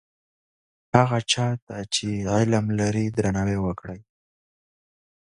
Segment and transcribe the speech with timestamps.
[0.97, 3.99] هغه چا ته چې علم لري درناوی وکړئ.